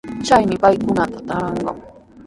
Chaymi 0.25 0.55
paykunapa 0.61 1.05
trakranqa. 1.27 1.71